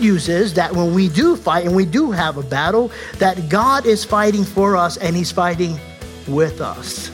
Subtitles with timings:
[0.00, 3.86] News is that when we do fight and we do have a battle, that God
[3.86, 5.78] is fighting for us and He's fighting
[6.26, 7.10] with us.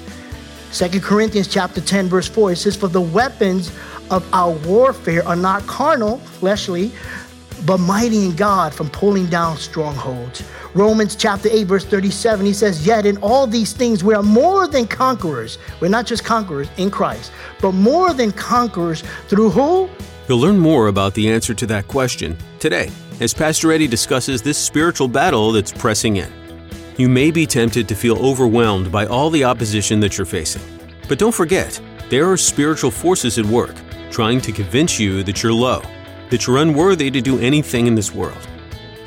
[0.71, 3.71] Second Corinthians chapter 10, verse 4, it says, For the weapons
[4.11, 6.93] of our warfare are not carnal, fleshly,
[7.65, 10.43] but mighty in God from pulling down strongholds.
[10.75, 14.67] Romans chapter 8, verse 37, he says, Yet in all these things we are more
[14.67, 15.59] than conquerors.
[15.81, 19.89] We're not just conquerors in Christ, but more than conquerors through who?
[20.29, 24.57] You'll learn more about the answer to that question today as Pastor Eddie discusses this
[24.57, 26.33] spiritual battle that's pressing in.
[26.97, 30.63] You may be tempted to feel overwhelmed by all the opposition that you're facing.
[31.09, 33.75] But don't forget, there are spiritual forces at work
[34.11, 35.83] trying to convince you that you're low,
[36.31, 38.49] that you're unworthy to do anything in this world.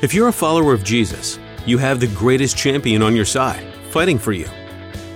[0.02, 4.18] If you're a follower of Jesus, you have the greatest champion on your side, fighting
[4.18, 4.48] for you.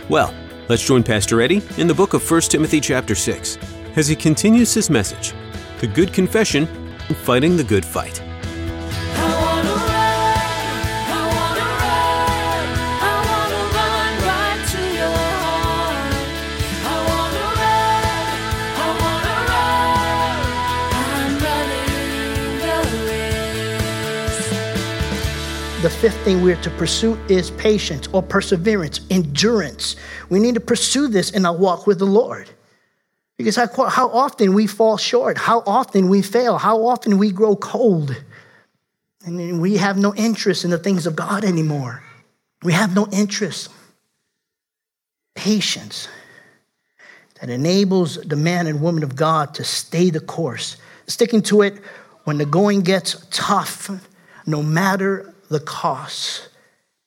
[0.08, 0.34] Well,
[0.68, 3.58] let's join Pastor Eddie in the book of 1 Timothy chapter 6
[3.94, 5.34] as he continues his message
[5.83, 6.69] the good confession,
[7.08, 8.22] and fighting the good fight.
[25.83, 29.96] The fifth thing we're to pursue is patience or perseverance, endurance.
[30.28, 32.48] We need to pursue this in our walk with the Lord.
[33.38, 37.56] Because how, how often we fall short, how often we fail, how often we grow
[37.56, 38.14] cold,
[39.24, 42.02] and we have no interest in the things of God anymore.
[42.62, 43.70] We have no interest.
[45.34, 46.08] Patience
[47.40, 51.79] that enables the man and woman of God to stay the course, sticking to it
[52.24, 53.90] when the going gets tough,
[54.46, 56.48] no matter the cost.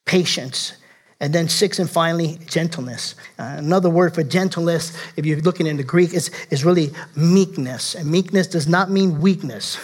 [0.06, 0.74] Patience
[1.20, 3.16] and then six, and finally, gentleness.
[3.40, 7.96] Uh, another word for gentleness, if you're looking in the Greek, is, is really meekness.
[7.96, 9.78] And meekness does not mean weakness.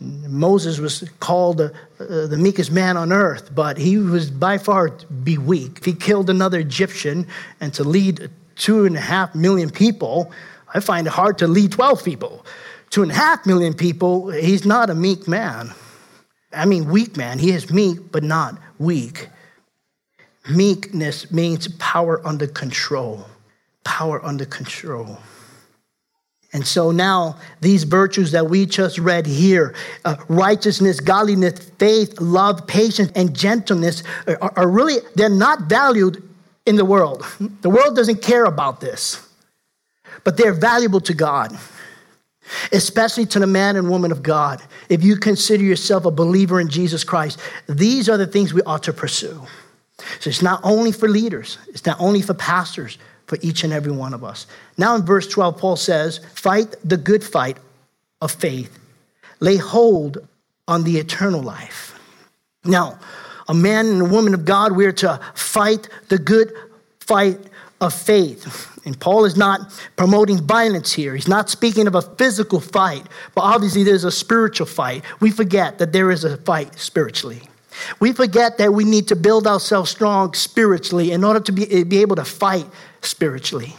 [0.00, 4.90] Moses was called uh, uh, the meekest man on earth, but he was by far
[5.24, 5.78] be weak.
[5.78, 7.26] If he killed another Egyptian
[7.60, 10.32] and to lead two and a half million people,
[10.72, 12.46] I find it hard to lead 12 people.
[12.90, 15.72] Two and a half million people, he's not a meek man.
[16.52, 17.38] I mean, weak man.
[17.38, 19.28] He is meek, but not weak.
[20.48, 23.26] Meekness means power under control.
[23.84, 25.18] Power under control.
[26.52, 32.66] And so now, these virtues that we just read here uh, righteousness, godliness, faith, love,
[32.66, 36.22] patience, and gentleness are, are really, they're not valued
[36.64, 37.24] in the world.
[37.60, 39.26] The world doesn't care about this,
[40.24, 41.58] but they're valuable to God,
[42.72, 44.62] especially to the man and woman of God.
[44.88, 47.38] If you consider yourself a believer in Jesus Christ,
[47.68, 49.42] these are the things we ought to pursue.
[50.20, 53.92] So it's not only for leaders, it's not only for pastors, for each and every
[53.92, 54.46] one of us.
[54.78, 57.58] Now in verse 12, Paul says, Fight the good fight
[58.20, 58.78] of faith,
[59.40, 60.26] lay hold
[60.66, 61.98] on the eternal life.
[62.64, 62.98] Now,
[63.46, 66.52] a man and a woman of God, we're to fight the good
[67.00, 67.38] fight
[67.80, 68.78] of faith.
[68.84, 69.60] And Paul is not
[69.96, 71.14] promoting violence here.
[71.14, 75.04] He's not speaking of a physical fight, but obviously there's a spiritual fight.
[75.20, 77.47] We forget that there is a fight spiritually.
[78.00, 81.84] We forget that we need to build ourselves strong spiritually in order to be, eh,
[81.84, 82.66] be able to fight
[83.02, 83.74] spiritually.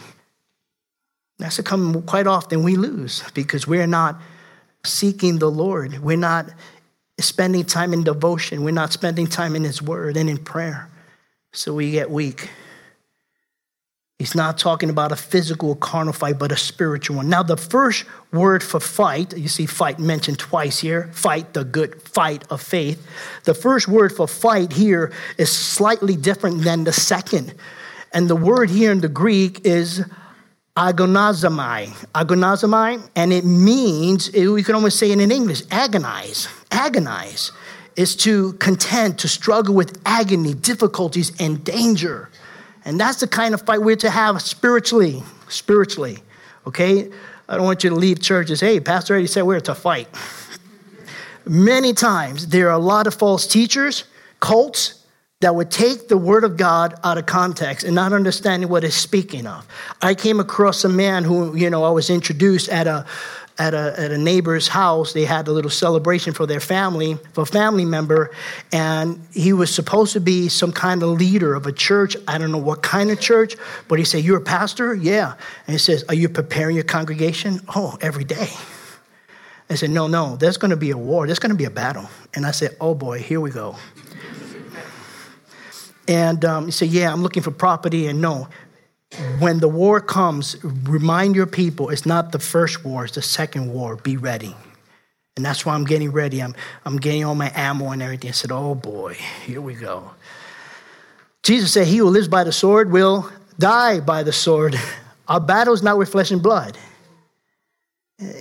[1.38, 4.20] That's to come quite often we lose because we're not
[4.86, 6.00] seeking the Lord.
[6.00, 6.50] We're not
[7.20, 8.64] spending time in devotion.
[8.64, 10.90] We're not spending time in His Word and in prayer.
[11.52, 12.50] So we get weak.
[14.19, 17.30] He's not talking about a physical carnal fight, but a spiritual one.
[17.30, 18.03] Now, the first
[18.34, 23.08] word for fight, you see fight mentioned twice here fight, the good fight of faith.
[23.46, 27.55] The first word for fight here is slightly different than the second.
[28.11, 30.03] And the word here in the Greek is
[30.76, 31.88] agonizomai.
[32.14, 36.49] Agonizomai, and it means, we can almost say it in English, agonize.
[36.72, 37.53] Agonize
[37.96, 42.29] is to contend, to struggle with agony, difficulties, and danger.
[42.85, 45.23] And that's the kind of fight we're to have spiritually.
[45.49, 46.20] Spiritually.
[46.67, 47.09] Okay?
[47.47, 50.08] I don't want you to leave church as, hey, Pastor already said we're to fight.
[51.46, 54.03] Many times there are a lot of false teachers,
[54.40, 54.99] cults,
[55.41, 58.96] that would take the word of God out of context and not understanding what it's
[58.96, 59.66] speaking of.
[60.02, 63.05] I came across a man who, you know, I was introduced at a
[63.59, 65.14] at a, at a neighbor's house.
[65.14, 68.32] They had a little celebration for their family, for a family member,
[68.72, 72.16] and he was supposed to be some kind of leader of a church.
[72.28, 73.56] I don't know what kind of church,
[73.88, 74.96] but he said, You're a pastor?
[74.96, 75.34] Yeah.
[75.67, 77.59] And he says, Are you preparing your congregation?
[77.76, 78.50] Oh, every day.
[79.70, 81.70] I said, No, no, there's going to be a war, there's going to be a
[81.70, 82.09] battle.
[82.34, 83.76] And I said, Oh boy, here we go.
[86.08, 88.08] And um, he said, Yeah, I'm looking for property.
[88.08, 88.47] And no,
[89.40, 93.73] when the war comes, remind your people it's not the first war, it's the second
[93.73, 93.96] war.
[93.96, 94.56] Be ready.
[95.35, 96.44] And that's why I'm getting ready.
[96.44, 96.53] I'm,
[96.85, 98.29] I'm getting all my ammo and everything.
[98.29, 99.16] I said, Oh boy,
[99.46, 100.11] here we go.
[101.44, 104.76] Jesus said, He who lives by the sword will die by the sword.
[105.28, 106.78] Our battle is not with flesh and blood.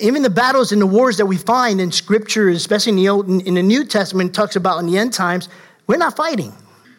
[0.00, 3.28] Even the battles and the wars that we find in Scripture, especially in the Old,
[3.28, 5.48] in the New Testament, talks about in the end times,
[5.86, 6.52] we're not fighting.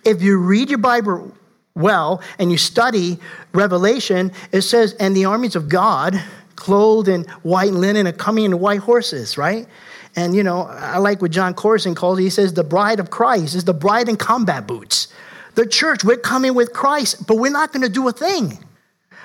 [0.06, 1.36] If you read your Bible
[1.76, 3.20] well and you study
[3.54, 6.22] Revelation, it says, and the armies of God,
[6.56, 9.68] clothed in white linen, are coming in white horses, right?
[10.16, 12.24] And you know, I like what Jon Courson calls it.
[12.24, 15.08] He says, the bride of Christ is the bride in combat boots.
[15.56, 18.60] The church, we're coming with Christ, but we're not going to do a thing.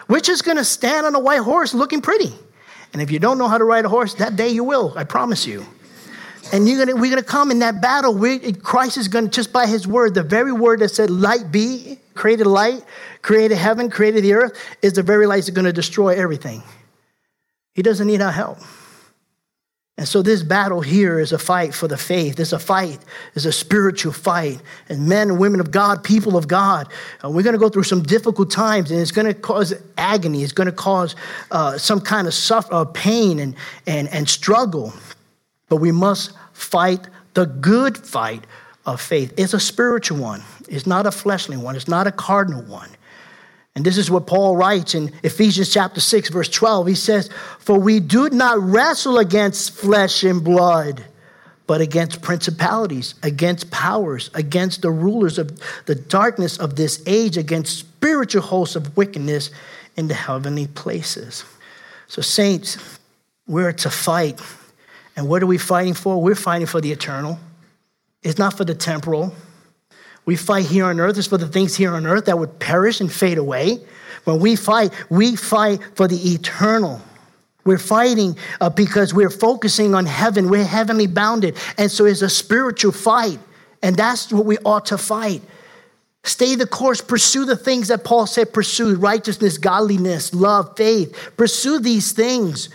[0.09, 2.33] We're just going to stand on a white horse looking pretty.
[2.93, 5.05] And if you don't know how to ride a horse, that day you will, I
[5.05, 5.67] promise you.
[6.53, 8.15] And you're gonna, we're going to come in that battle.
[8.15, 11.51] We, Christ is going to, just by his word, the very word that said, light
[11.51, 12.85] be, created light,
[13.23, 16.63] created heaven, created the earth, is the very light that's going to destroy everything.
[17.75, 18.59] He doesn't need our help.
[19.97, 22.41] And so this battle here is a fight for the faith.
[22.41, 22.99] It's a fight,
[23.37, 24.61] it's a spiritual fight.
[24.89, 26.89] And men and women of God, people of God,
[27.25, 30.43] uh, we're going to go through some difficult times and it's going to cause agony.
[30.43, 31.15] It's going to cause
[31.53, 33.55] uh, some kind of suffer, uh, pain and,
[33.87, 34.93] and, and struggle.
[35.75, 38.45] But we must fight the good fight
[38.87, 39.35] of faith.
[39.37, 42.91] It's a spiritual one, it's not a fleshly one, it's not a cardinal one.
[43.75, 46.87] And this is what Paul writes in Ephesians chapter 6, verse 12.
[46.87, 47.29] He says,
[47.59, 51.05] For we do not wrestle against flesh and blood,
[51.67, 57.77] but against principalities, against powers, against the rulers of the darkness of this age, against
[57.77, 59.51] spiritual hosts of wickedness
[59.97, 61.45] in the heavenly places.
[62.07, 62.79] So, saints,
[63.49, 64.41] we're to fight
[65.17, 66.21] and what are we fighting for?
[66.21, 67.39] We're fighting for the eternal.
[68.23, 69.35] It's not for the temporal.
[70.27, 73.01] We fight here on earth, it's for the things here on earth that would perish
[73.01, 73.81] and fade away.
[74.25, 77.01] When we fight, we fight for the eternal.
[77.65, 80.51] We're fighting uh, because we're focusing on heaven.
[80.51, 81.57] We're heavenly bounded.
[81.79, 83.39] And so it's a spiritual fight.
[83.83, 85.43] And that's what we ought to fight.
[86.25, 91.33] Stay the course, pursue the things that Paul said pursue righteousness, godliness, love, faith.
[91.37, 92.71] Pursue these things.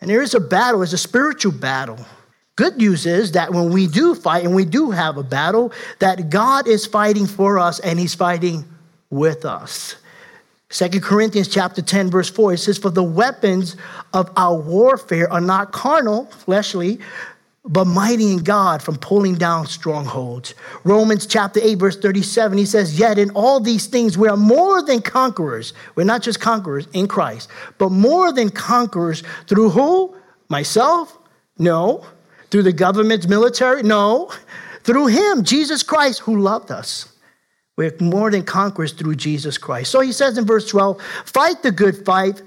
[0.00, 1.98] And there is a battle, it's a spiritual battle.
[2.56, 6.28] Good news is that when we do fight and we do have a battle, that
[6.28, 8.64] God is fighting for us and he's fighting
[9.10, 9.94] with us.
[10.70, 13.76] Second Corinthians chapter 10 verse 4 it says for the weapons
[14.12, 16.98] of our warfare are not carnal, fleshly,
[17.68, 20.54] but mighty in God from pulling down strongholds.
[20.84, 24.82] Romans chapter 8, verse 37, he says, Yet in all these things we are more
[24.82, 25.74] than conquerors.
[25.94, 30.16] We're not just conquerors in Christ, but more than conquerors through who?
[30.48, 31.18] Myself?
[31.58, 32.04] No.
[32.50, 33.82] Through the government's military?
[33.82, 34.32] No.
[34.82, 37.12] Through him, Jesus Christ, who loved us.
[37.76, 39.90] We're more than conquerors through Jesus Christ.
[39.90, 42.40] So he says in verse 12, Fight the good fight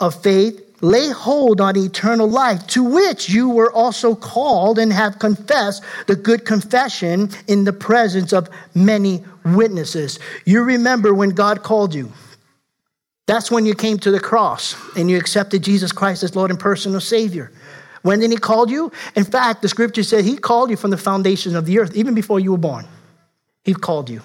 [0.00, 5.18] of faith lay hold on eternal life, to which you were also called and have
[5.18, 10.18] confessed the good confession in the presence of many witnesses.
[10.44, 12.12] You remember when God called you.
[13.26, 16.58] That's when you came to the cross and you accepted Jesus Christ as Lord and
[16.58, 17.52] personal Savior.
[18.02, 18.90] When did He call you?
[19.14, 22.14] In fact, the scripture said He called you from the foundation of the earth, even
[22.14, 22.86] before you were born.
[23.64, 24.20] He called you.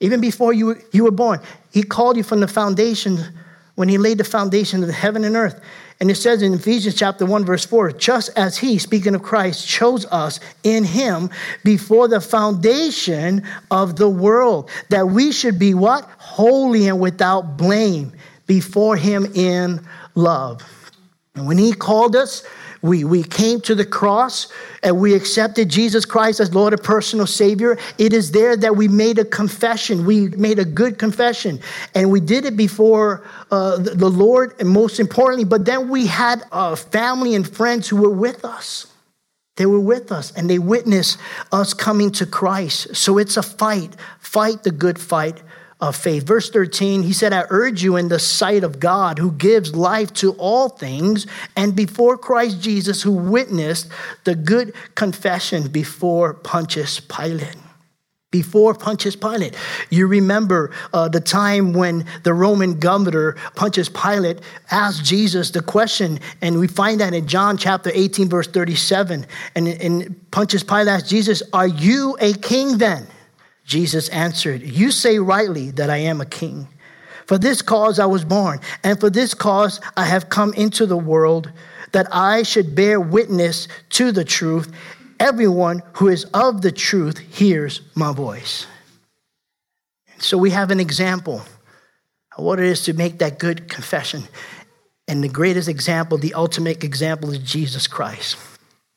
[0.00, 1.38] Even before you, you were born,
[1.70, 3.20] He called you from the foundation
[3.74, 5.60] when he laid the foundation of the heaven and earth.
[6.00, 9.66] And it says in Ephesians chapter 1, verse 4, just as he, speaking of Christ,
[9.66, 11.30] chose us in him
[11.62, 16.08] before the foundation of the world, that we should be what?
[16.18, 18.12] Holy and without blame
[18.46, 19.80] before him in
[20.14, 20.62] love.
[21.34, 22.44] And when he called us,
[22.84, 24.48] we, we came to the cross
[24.82, 27.78] and we accepted Jesus Christ as Lord and personal Savior.
[27.96, 30.04] It is there that we made a confession.
[30.04, 31.60] We made a good confession.
[31.94, 36.42] And we did it before uh, the, Lord, and most importantly, but then we had
[36.52, 38.86] uh, family and friends who were with us.
[39.56, 41.18] They were with us and they witnessed
[41.52, 42.94] us coming to Christ.
[42.94, 43.96] So it's a fight.
[44.18, 45.42] Fight the good fight
[45.80, 46.26] of faith.
[46.26, 50.12] Verse 13, he said, I urge you in the sight of God who gives life
[50.14, 51.26] to all things,
[51.56, 53.88] and before Christ Jesus who witnessed
[54.24, 57.56] the good confession before Pontius Pilate.
[58.30, 59.54] before Pontius Pilate.
[59.90, 64.40] You remember uh, the time when the Roman governor, Pontius Pilate,
[64.72, 69.24] asked Jesus the question, and we find that in John chapter 18, verse 37.
[69.54, 73.06] And, and Pontius Pilate asked Jesus, Are you a king then?
[73.64, 76.68] Jesus answered, You say rightly that I am a king.
[77.26, 80.96] For this cause I was born, and for this cause I have come into the
[80.96, 81.50] world,
[81.92, 84.70] that I should bear witness to the truth.
[85.18, 88.66] Everyone who is of the truth hears my voice.
[90.18, 91.42] So we have an example
[92.36, 94.24] of what it is to make that good confession.
[95.08, 98.36] And the greatest example, the ultimate example, is Jesus Christ.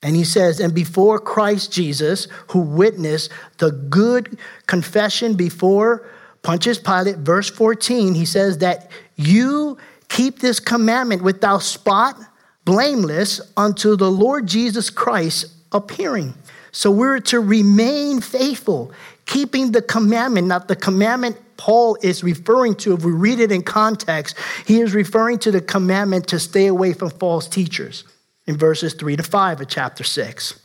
[0.03, 4.37] And he says, and before Christ Jesus, who witnessed the good
[4.67, 6.07] confession before
[6.43, 9.77] Pontius Pilate, verse 14, he says that you
[10.07, 12.15] keep this commandment without spot,
[12.63, 16.35] blameless, unto the Lord Jesus Christ appearing.
[16.71, 18.91] So we're to remain faithful,
[19.25, 22.93] keeping the commandment, not the commandment Paul is referring to.
[22.93, 24.37] If we read it in context,
[24.67, 28.03] he is referring to the commandment to stay away from false teachers
[28.47, 30.59] in verses 3 to 5 of chapter 6.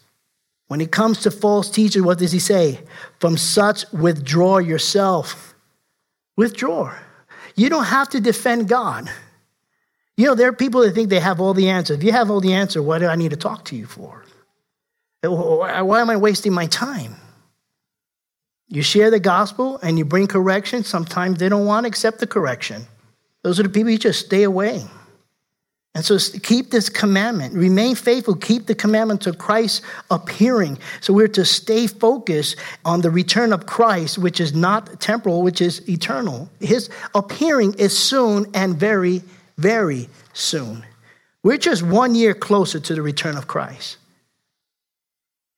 [0.68, 2.80] When it comes to false teachers, what does he say?
[3.18, 5.54] From such withdraw yourself.
[6.36, 6.94] Withdraw.
[7.56, 9.10] You don't have to defend God.
[10.16, 11.98] You know, there are people that think they have all the answers.
[11.98, 14.24] If you have all the answer, what do I need to talk to you for?
[15.22, 17.16] Why am I wasting my time?
[18.68, 20.84] You share the gospel and you bring correction.
[20.84, 22.86] Sometimes they don't want to accept the correction.
[23.42, 24.84] Those are the people you just stay away.
[25.94, 27.54] And so keep this commandment.
[27.54, 28.34] Remain faithful.
[28.34, 30.78] Keep the commandment to Christ appearing.
[31.02, 35.60] So we're to stay focused on the return of Christ, which is not temporal, which
[35.60, 36.48] is eternal.
[36.60, 39.22] His appearing is soon and very,
[39.58, 40.84] very soon.
[41.42, 43.98] We're just one year closer to the return of Christ.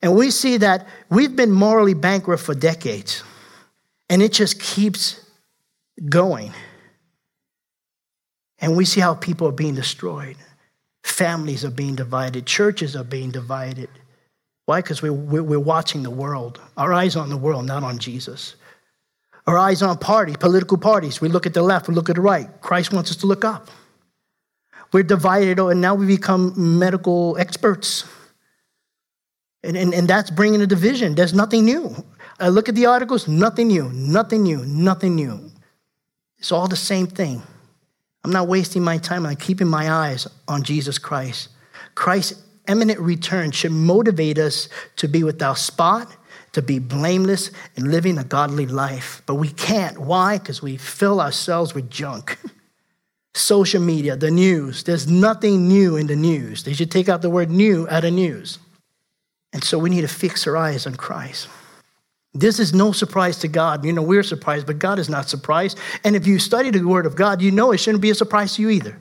[0.02, 3.22] And we see that we've been morally bankrupt for decades,
[4.10, 5.20] and it just keeps
[6.08, 6.52] going.
[8.64, 10.36] And we see how people are being destroyed.
[11.02, 12.46] Families are being divided.
[12.46, 13.90] Churches are being divided.
[14.64, 14.80] Why?
[14.80, 16.62] Because we're, we're watching the world.
[16.78, 18.56] Our eyes on the world, not on Jesus.
[19.46, 21.20] Our eyes on parties, political parties.
[21.20, 22.48] We look at the left, we look at the right.
[22.62, 23.68] Christ wants us to look up.
[24.94, 28.06] We're divided, and now we become medical experts.
[29.62, 31.14] And, and, and that's bringing a division.
[31.16, 31.94] There's nothing new.
[32.40, 35.50] I look at the articles, nothing new, nothing new, nothing new.
[36.38, 37.42] It's all the same thing.
[38.24, 39.26] I'm not wasting my time.
[39.26, 41.48] I'm keeping my eyes on Jesus Christ.
[41.94, 46.14] Christ's imminent return should motivate us to be without spot,
[46.52, 49.22] to be blameless, and living a godly life.
[49.26, 49.98] But we can't.
[49.98, 50.38] Why?
[50.38, 52.38] Because we fill ourselves with junk.
[53.34, 54.84] Social media, the news.
[54.84, 56.62] There's nothing new in the news.
[56.62, 58.58] They should take out the word new out of news.
[59.52, 61.48] And so we need to fix our eyes on Christ.
[62.34, 63.84] This is no surprise to God.
[63.84, 65.78] You know, we're surprised, but God is not surprised.
[66.02, 68.56] And if you study the Word of God, you know it shouldn't be a surprise
[68.56, 68.98] to you either.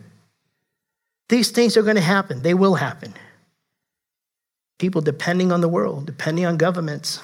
[1.30, 3.14] These things are going to happen, they will happen.
[4.78, 7.22] People depending on the world, depending on governments.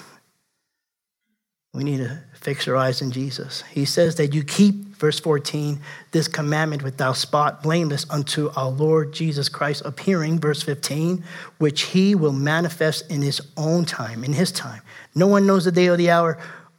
[1.74, 3.64] We need to fix our eyes in Jesus.
[3.72, 5.80] He says that you keep verse 14,
[6.12, 11.24] this commandment without spot, blameless unto our Lord Jesus Christ appearing, verse 15,
[11.58, 14.82] which he will manifest in his own time, in his time.
[15.16, 16.38] No one knows the day or the hour,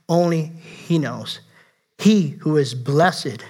[0.09, 1.41] only he knows.
[1.99, 3.45] He who is blessed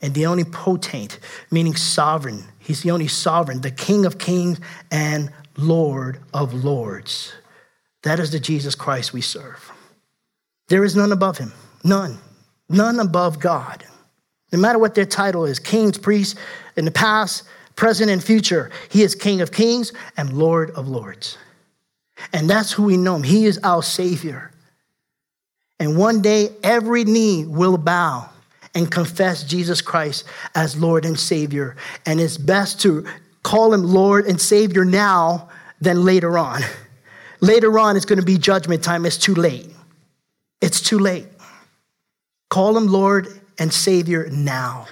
[0.00, 1.18] and the only potent,
[1.50, 4.60] meaning sovereign, he's the only sovereign, the King of kings
[4.90, 7.32] and Lord of lords.
[8.04, 9.73] That is the Jesus Christ we serve.
[10.68, 11.52] There is none above him,
[11.82, 12.18] none,
[12.68, 13.84] none above God
[14.54, 16.38] no matter what their title is kings, priests,
[16.76, 17.42] in the past,
[17.74, 18.70] present, and future.
[18.88, 21.36] He is King of kings and Lord of lords.
[22.32, 23.24] And that's who we know him.
[23.24, 24.52] He is our Savior.
[25.80, 28.30] And one day, every knee will bow
[28.76, 31.74] and confess Jesus Christ as Lord and Savior.
[32.06, 33.04] And it's best to
[33.42, 35.48] call him Lord and Savior now
[35.80, 36.62] than later on.
[37.40, 39.04] Later on, it's going to be judgment time.
[39.04, 39.73] It's too late.
[40.64, 41.26] It's too late.
[42.48, 43.28] Call him Lord
[43.58, 44.86] and Savior now.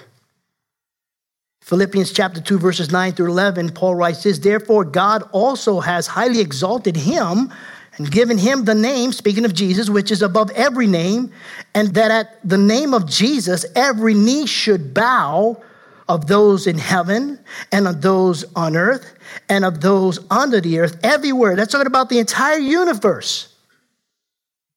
[1.63, 6.41] Philippians chapter 2, verses 9 through 11, Paul writes this Therefore, God also has highly
[6.41, 7.51] exalted him
[7.97, 11.31] and given him the name, speaking of Jesus, which is above every name,
[11.73, 15.59] and that at the name of Jesus, every knee should bow
[16.07, 17.39] of those in heaven
[17.71, 19.17] and of those on earth
[19.49, 21.55] and of those under the earth, everywhere.
[21.55, 23.52] That's talking about the entire universe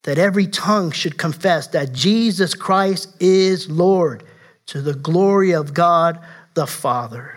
[0.07, 4.23] that every tongue should confess that Jesus Christ is Lord
[4.67, 6.21] to the glory of God
[6.55, 7.37] the Father.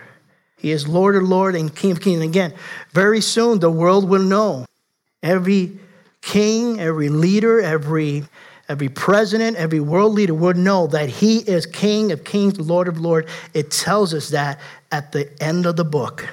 [0.56, 2.22] He is Lord of Lord and King of Kings.
[2.22, 2.54] Again,
[2.92, 4.66] very soon the world will know.
[5.20, 5.78] Every
[6.22, 8.24] king, every leader, every
[8.68, 13.00] every president, every world leader would know that he is King of kings, Lord of
[13.00, 13.28] lords.
[13.52, 14.60] It tells us that
[14.92, 16.28] at the end of the book.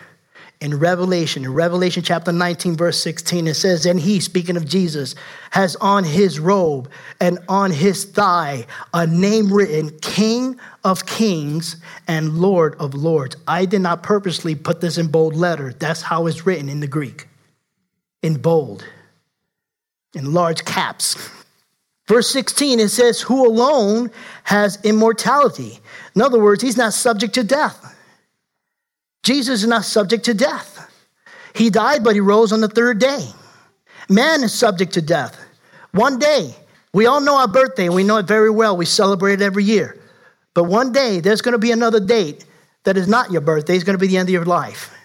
[0.60, 5.14] In Revelation, in Revelation chapter 19, verse 16, it says, And he, speaking of Jesus,
[5.52, 6.90] has on his robe
[7.22, 11.76] and on his thigh a name written, King of Kings
[12.08, 13.36] and Lord of Lords.
[13.48, 15.74] I did not purposely put this in bold letter.
[15.74, 17.28] That's how it's written in the Greek,
[18.24, 18.84] in bold,
[20.16, 21.30] in large caps.
[22.08, 24.10] Verse 16, it says, Who alone
[24.44, 25.80] has immortality.
[26.16, 27.94] In other words, he's not subject to death.
[29.28, 30.90] Jesus is not subject to death.
[31.54, 33.28] He died, but he rose on the third day.
[34.08, 35.38] Man is subject to death.
[35.92, 36.56] One day,
[36.94, 38.78] we all know our birthday, and we know it very well.
[38.78, 40.00] We celebrate it every year.
[40.54, 42.46] But one day, there's going to be another date
[42.86, 44.96] that is not your birthday, it's going to be the end of your life.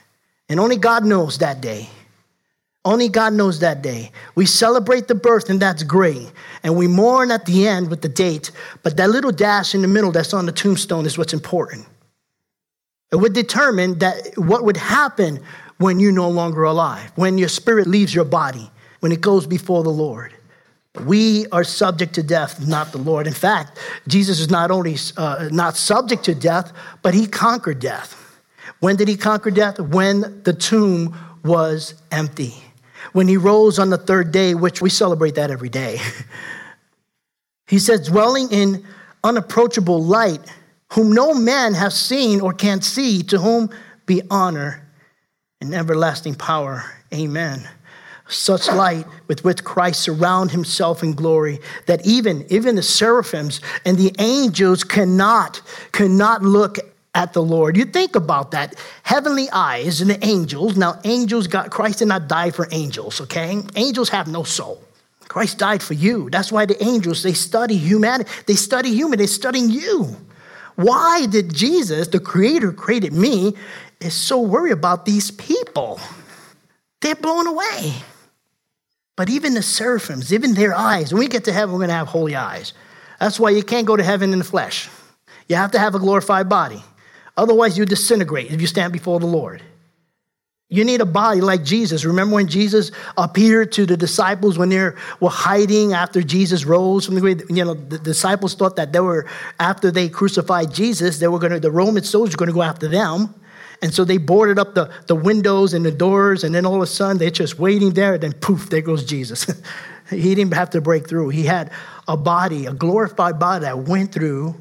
[0.49, 1.89] And only God knows that day.
[2.85, 4.13] Only God knows that day.
[4.37, 6.31] We celebrate the birth, and that's great.
[6.63, 8.53] And we mourn at the end with the date,
[8.85, 11.87] but that little dash in the middle that's on the tombstone is what's important.
[13.13, 15.41] It would determine that what would happen
[15.79, 19.83] when you're no longer alive, when your spirit leaves your body, when it goes before
[19.83, 20.35] the Lord.
[21.05, 23.27] We are subject to death, not the Lord.
[23.27, 23.79] In fact,
[24.09, 28.19] Jesus is not only uh, not subject to death, but he conquered death.
[28.81, 29.79] When did he conquer death?
[29.79, 32.55] When the tomb was empty
[33.13, 35.99] when he rose on the third day, which we celebrate that every day.
[37.67, 38.85] he says, dwelling in
[39.25, 40.41] unapproachable light,
[40.93, 43.71] whom no man has seen or can see, to whom
[44.07, 44.89] be honor
[45.61, 46.85] and everlasting power.
[47.15, 47.69] Amen.
[48.29, 53.97] Such light with which Christ surround himself in glory that even, even the seraphims and
[53.97, 55.61] the angels cannot,
[55.93, 56.79] cannot look
[57.15, 57.77] at the Lord.
[57.77, 58.75] You think about that.
[59.03, 60.77] Heavenly eyes and the angels.
[60.77, 63.63] Now, angels got, Christ did not die for angels, okay?
[63.77, 64.83] Angels have no soul.
[65.29, 66.29] Christ died for you.
[66.31, 68.31] That's why the angels, they study humanity.
[68.47, 70.17] They study human, they're studying you.
[70.83, 73.55] Why did Jesus, the creator created me,
[74.01, 76.01] is so worried about these people?
[77.01, 77.95] They're blown away.
[79.17, 81.95] But even the seraphims, even their eyes, when we get to heaven, we're going to
[81.95, 82.73] have holy eyes.
[83.21, 84.89] That's why you can't go to heaven in the flesh.
[85.49, 86.83] You have to have a glorified body.
[87.37, 89.63] Otherwise, you disintegrate if you stand before the Lord.
[90.73, 92.07] You need a body like Jesus.
[92.07, 94.79] Remember when Jesus appeared to the disciples when they
[95.21, 97.43] were hiding after Jesus rose from the grave?
[97.51, 99.29] You know, the disciples thought that they were,
[99.61, 102.63] after they crucified Jesus, they were going to, the Roman soldiers were going to go
[102.63, 103.35] after them.
[103.83, 106.83] And so they boarded up the, the windows and the doors, and then all of
[106.83, 109.45] a sudden they're just waiting there, and then poof, there goes Jesus.
[110.11, 111.29] he didn't have to break through.
[111.29, 111.71] He had
[112.09, 114.55] a body, a glorified body that went through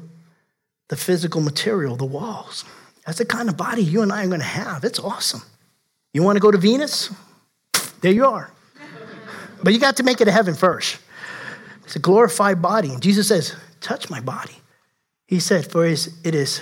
[0.88, 2.66] the physical material, the walls.
[3.06, 4.84] That's the kind of body you and I are going to have.
[4.84, 5.42] It's awesome.
[6.12, 7.10] You want to go to Venus?
[8.00, 8.52] There you are.
[9.62, 10.98] But you got to make it to heaven first.
[11.84, 12.90] It's a glorified body.
[12.90, 14.56] And Jesus says, Touch my body.
[15.26, 16.60] He said, For it is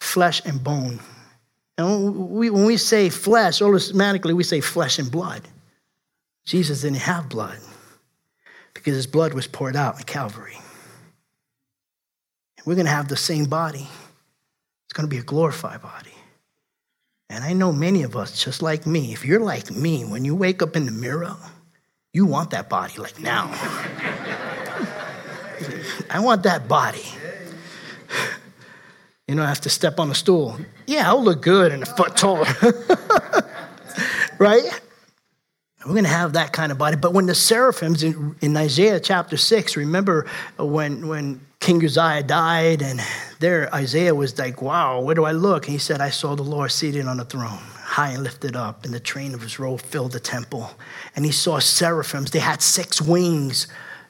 [0.00, 1.00] flesh and bone.
[1.78, 5.42] And when we say flesh, automatically we say flesh and blood.
[6.44, 7.58] Jesus didn't have blood
[8.74, 10.58] because his blood was poured out in Calvary.
[12.64, 13.86] We're going to have the same body.
[14.86, 16.10] It's going to be a glorified body.
[17.30, 20.34] And I know many of us, just like me, if you're like me, when you
[20.34, 21.36] wake up in the mirror,
[22.12, 23.46] you want that body like now.
[26.10, 27.04] I want that body.
[29.28, 30.58] You know, I have to step on a stool.
[30.88, 32.48] Yeah, I'll look good and a foot taller.
[34.40, 34.64] right?
[35.86, 36.96] We're going to have that kind of body.
[36.96, 40.26] But when the seraphims in, in Isaiah chapter 6, remember
[40.58, 43.00] when, when King Uzziah died, and
[43.38, 45.66] there Isaiah was like, Wow, where do I look?
[45.66, 48.84] And he said, I saw the Lord seated on a throne, high and lifted up,
[48.84, 50.70] and the train of his robe filled the temple.
[51.14, 52.30] And he saw seraphims.
[52.30, 53.66] They had six wings,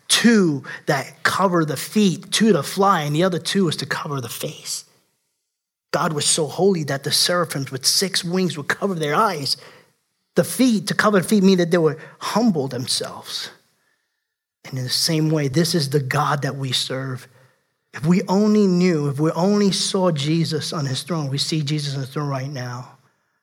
[0.07, 4.21] two that cover the feet, two to fly, and the other two was to cover
[4.21, 4.85] the face.
[5.91, 9.57] God was so holy that the seraphims with six wings would cover their eyes.
[10.37, 13.51] The feet, to cover the feet, mean that they would humble themselves.
[14.65, 17.27] And in the same way, this is the God that we serve.
[17.93, 21.95] If we only knew, if we only saw Jesus on his throne, we see Jesus
[21.95, 22.99] on the throne right now.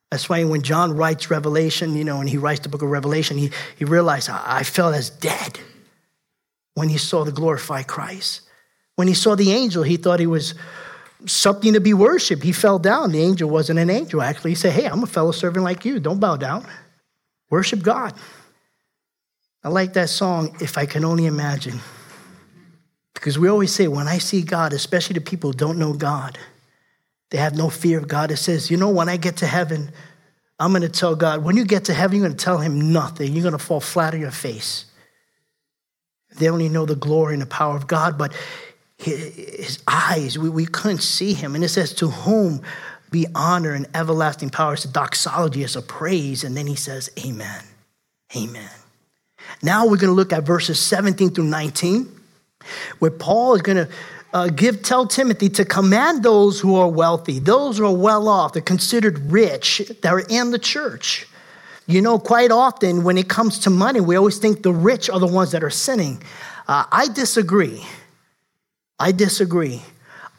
[0.09, 3.37] That's why when John writes Revelation, you know, and he writes the book of Revelation,
[3.37, 5.59] he, he realized, I felt as dead
[6.75, 8.41] when he saw the glorified Christ.
[8.95, 10.55] When he saw the angel, he thought he was
[11.25, 12.43] something to be worshiped.
[12.43, 13.11] He fell down.
[13.11, 14.51] The angel wasn't an angel, actually.
[14.51, 15.99] He said, Hey, I'm a fellow servant like you.
[15.99, 16.65] Don't bow down.
[17.49, 18.13] Worship God.
[19.63, 21.79] I like that song, If I Can Only Imagine.
[23.19, 26.37] Because we always say, when I see God, especially the people who don't know God,
[27.31, 28.31] they have no fear of God.
[28.31, 29.91] It says, you know, when I get to heaven,
[30.59, 32.91] I'm going to tell God, when you get to heaven, you're going to tell him
[32.93, 33.33] nothing.
[33.33, 34.85] You're going to fall flat on your face.
[36.37, 38.33] They only know the glory and the power of God, but
[38.97, 41.55] his eyes, we, we couldn't see him.
[41.55, 42.61] And it says, To whom
[43.11, 44.73] be honor and everlasting power.
[44.73, 46.43] It's a doxology, it's a praise.
[46.43, 47.63] And then he says, Amen.
[48.35, 48.69] Amen.
[49.61, 52.16] Now we're going to look at verses 17 through 19,
[52.99, 53.89] where Paul is going to
[54.33, 58.53] uh, give tell Timothy to command those who are wealthy, those who are well off,
[58.53, 61.27] they're considered rich, that are in the church.
[61.87, 65.19] You know, quite often when it comes to money, we always think the rich are
[65.19, 66.21] the ones that are sinning.
[66.67, 67.85] Uh, I disagree.
[68.99, 69.81] I disagree.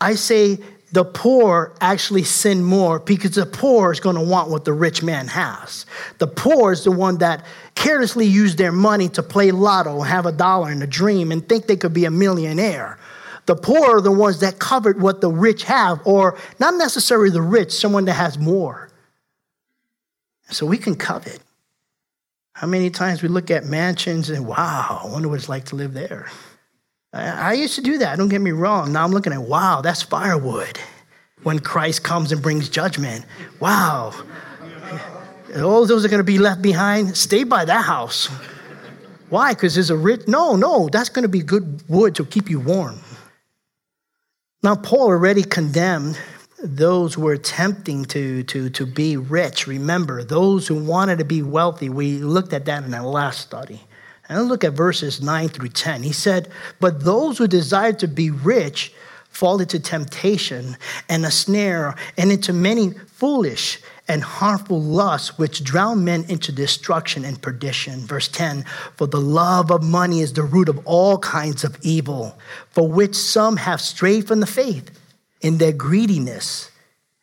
[0.01, 0.59] I say
[0.91, 5.03] the poor actually sin more because the poor is going to want what the rich
[5.03, 5.85] man has.
[6.19, 10.33] The poor is the one that carelessly use their money to play lotto, have a
[10.33, 12.99] dollar and a dream, and think they could be a millionaire.
[13.45, 17.43] The poor are the ones that covet what the rich have, or not necessarily the
[17.43, 18.89] rich, someone that has more.
[20.51, 21.41] So we can covet.
[22.55, 25.77] How many times we look at mansions and wow, I wonder what it's like to
[25.77, 26.31] live there.
[27.19, 28.93] I used to do that, don't get me wrong.
[28.93, 30.79] Now I'm looking at, wow, that's firewood
[31.43, 33.25] when Christ comes and brings judgment.
[33.61, 34.13] Wow.
[35.57, 37.17] All those are going to be left behind.
[37.17, 38.29] Stay by that house.
[39.31, 39.55] Why?
[39.55, 40.23] Because there's a rich.
[40.27, 43.01] No, no, that's going to be good wood to keep you warm.
[44.63, 46.19] Now, Paul already condemned
[46.63, 49.67] those who were attempting to, to, to be rich.
[49.67, 51.89] Remember, those who wanted to be wealthy.
[51.89, 53.81] We looked at that in our last study.
[54.29, 56.03] And look at verses 9 through 10.
[56.03, 56.49] He said,
[56.81, 58.93] But those who desire to be rich
[59.31, 60.77] fall into temptation
[61.09, 67.25] and a snare and into many foolish and harmful lusts which drown men into destruction
[67.25, 68.01] and perdition.
[68.07, 68.65] Verse 10
[68.97, 72.39] For the love of money is the root of all kinds of evil,
[72.71, 74.91] for which some have strayed from the faith
[75.41, 76.71] in their greediness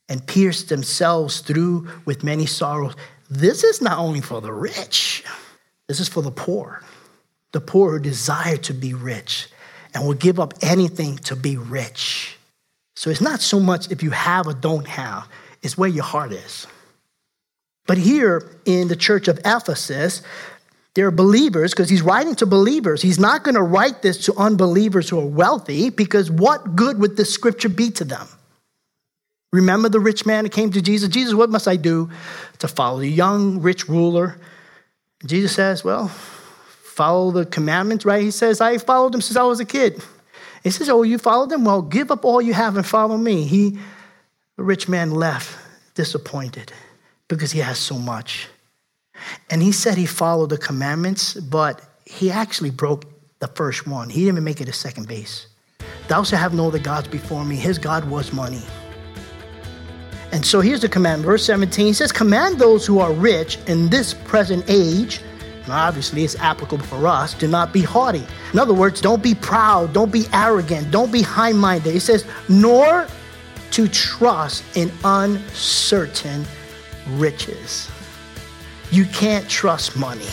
[0.07, 2.95] and pierced themselves through with many sorrows.
[3.29, 5.23] This is not only for the rich,
[5.87, 6.81] this is for the poor
[7.55, 9.47] the poor who desire to be rich
[9.93, 12.37] and will give up anything to be rich.
[12.97, 15.25] So it's not so much if you have or don't have,
[15.63, 16.67] it's where your heart is.
[17.87, 20.21] But here in the church of Ephesus,
[20.95, 23.01] there are believers because he's writing to believers.
[23.01, 27.15] He's not going to write this to unbelievers who are wealthy because what good would
[27.15, 28.27] this scripture be to them?
[29.53, 31.07] Remember the rich man who came to Jesus?
[31.07, 32.09] Jesus, what must I do
[32.59, 34.35] to follow the young rich ruler?
[35.25, 36.11] Jesus says, Well,
[36.95, 38.21] follow the commandments, right?
[38.21, 40.01] He says, I followed them since I was a kid.
[40.63, 41.65] He says, Oh, you followed them?
[41.65, 43.43] Well, give up all you have and follow me.
[43.43, 43.77] He,
[44.55, 45.57] the rich man, left
[45.93, 46.71] disappointed
[47.27, 48.47] because he has so much.
[49.49, 53.05] And he said he followed the commandments, but he actually broke
[53.39, 54.09] the first one.
[54.09, 55.47] He didn't even make it a second base.
[56.07, 57.55] Thou shalt have no other gods before me.
[57.55, 58.63] His God was money.
[60.31, 61.85] And so here's the command, verse 17.
[61.85, 65.21] He says, Command those who are rich in this present age
[65.71, 67.33] obviously, it's applicable for us.
[67.33, 68.25] Do not be haughty.
[68.53, 71.95] In other words, don't be proud, don't be arrogant, don't be high minded.
[71.95, 73.07] It says, nor
[73.71, 76.45] to trust in uncertain
[77.11, 77.89] riches.
[78.91, 80.29] You can't trust money.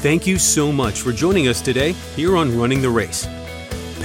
[0.00, 3.26] Thank you so much for joining us today here on Running the Race.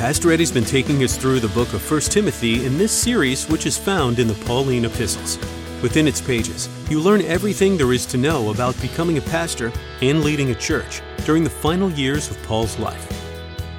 [0.05, 3.65] Pastor Eddie's been taking us through the book of 1 Timothy in this series, which
[3.65, 5.39] is found in the Pauline epistles.
[5.81, 10.23] Within its pages, you learn everything there is to know about becoming a pastor and
[10.23, 13.09] leading a church during the final years of Paul's life.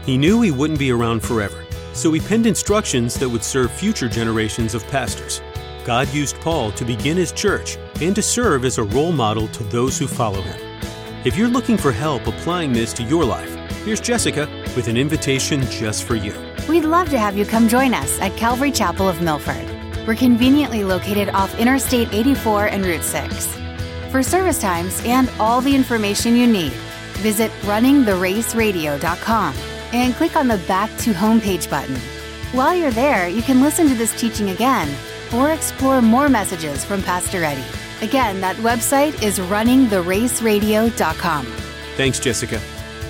[0.04, 4.08] He knew he wouldn't be around forever, so he penned instructions that would serve future
[4.08, 5.40] generations of pastors.
[5.84, 9.62] God used Paul to begin his church and to serve as a role model to
[9.62, 10.60] those who follow him.
[11.24, 13.55] If you're looking for help applying this to your life,
[13.86, 16.34] here's Jessica with an invitation just for you.
[16.68, 19.64] We'd love to have you come join us at Calvary Chapel of Milford.
[20.06, 23.46] We're conveniently located off Interstate 84 and Route 6.
[24.10, 26.72] For service times and all the information you need,
[27.22, 29.54] visit runningtheraceradio.com
[29.92, 31.94] and click on the Back to Homepage button.
[32.52, 34.92] While you're there, you can listen to this teaching again
[35.32, 37.62] or explore more messages from Pastor Eddie.
[38.02, 41.46] Again, that website is runningtheraceradio.com.
[41.96, 42.60] Thanks, Jessica.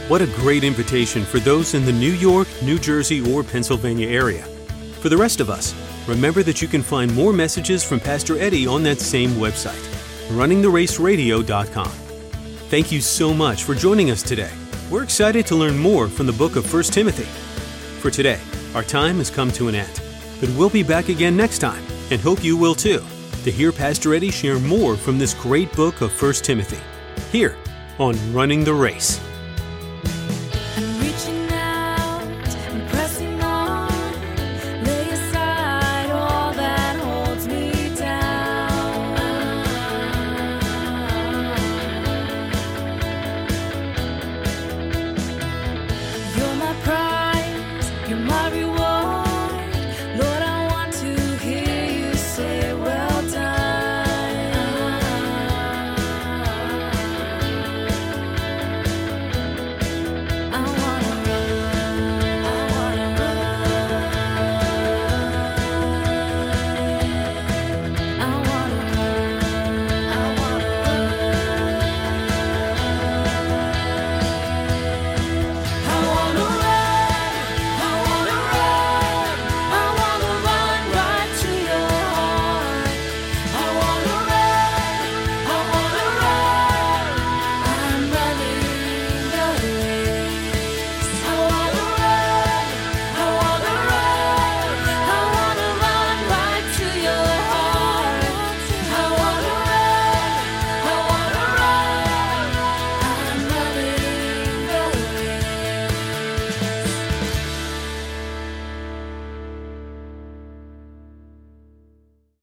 [0.08, 4.44] What a great invitation for those in the New York, New Jersey, or Pennsylvania area.
[5.00, 5.74] For the rest of us,
[6.06, 9.82] remember that you can find more messages from Pastor Eddie on that same website,
[10.28, 11.90] runningtheraceradio.com.
[12.68, 14.52] Thank you so much for joining us today.
[14.92, 17.26] We're excited to learn more from the book of 1 Timothy.
[18.00, 18.38] For today,
[18.76, 20.00] our time has come to an end,
[20.38, 23.02] but we'll be back again next time and hope you will too
[23.42, 26.78] to hear Pastor Eddie share more from this great book of 1 Timothy
[27.32, 27.56] here
[27.98, 29.20] on Running the Race.